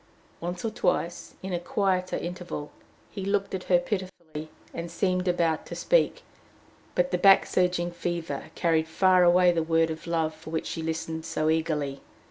[0.39, 2.71] Once or twice, in a quieter interval,
[3.11, 6.23] he looked at her pitifully, and seemed about to speak;
[6.95, 10.81] but the back surging fever carried far away the word of love for which she
[10.81, 12.01] listened so eagerly.